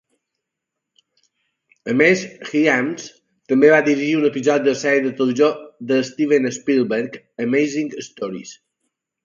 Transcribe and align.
A 1.93 1.93
més, 1.99 2.23
Hyams 2.53 3.05
també 3.53 3.69
va 3.75 3.83
dirigir 3.89 4.17
un 4.23 4.27
episodi 4.31 4.67
de 4.71 4.75
la 4.75 4.81
sèrie 4.87 5.05
de 5.05 5.13
televisió 5.21 5.53
de 5.95 6.03
Steven 6.11 6.51
Spielberg 6.59 7.23
"Amazing 7.49 7.97
Stories". 8.11 8.59